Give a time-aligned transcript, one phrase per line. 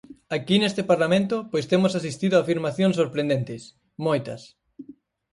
[0.37, 3.61] Aquí neste Parlamento pois temos asistido a afirmacións sorprendentes,
[4.05, 4.41] moitas.